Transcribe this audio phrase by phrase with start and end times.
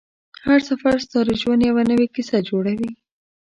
[0.45, 2.91] هر سفر ستا د ژوند یوه نوې کیسه جوړوي